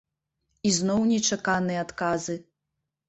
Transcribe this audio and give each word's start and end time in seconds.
І 0.69 0.71
зноў 0.77 1.05
нечаканыя 1.11 1.85
адказы! 1.85 2.39